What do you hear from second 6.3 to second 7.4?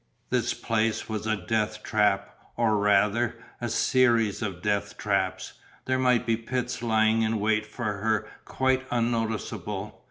pits lying in